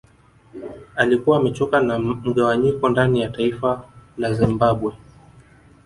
[0.95, 3.83] Alikuwa amechoka na mgawanyiko ndani ya taifa
[4.17, 4.93] la Zimbabwe